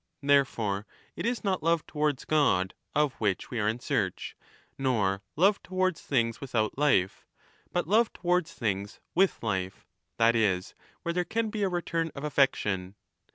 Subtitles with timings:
[0.23, 4.35] Therefore it is not love towards God of which we are in search,
[4.75, 7.23] nor love towards things without life,
[7.71, 9.85] but love towards 35 things with life,
[10.17, 12.95] that is, where there can be a return of affection.